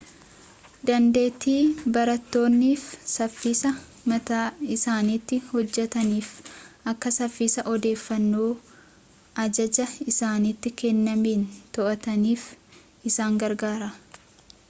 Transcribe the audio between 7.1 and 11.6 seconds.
saffisa odeeffannoo ajajaa isaanitti kennameen